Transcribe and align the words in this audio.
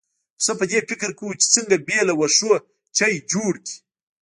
پسه 0.37 0.51
په 0.59 0.65
دې 0.71 0.79
فکر 0.89 1.09
کې 1.17 1.23
و 1.25 1.37
چې 1.41 1.47
څنګه 1.55 1.75
بې 1.87 1.99
له 2.07 2.13
واښو 2.19 2.53
چای 2.97 3.13
جوړ 3.31 3.53
کړي. 3.65 3.75